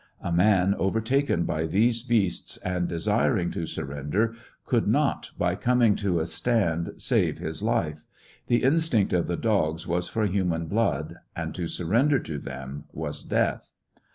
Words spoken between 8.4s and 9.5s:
the instinct of the